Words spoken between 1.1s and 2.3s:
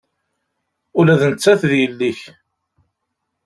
d nettat d yelli-k.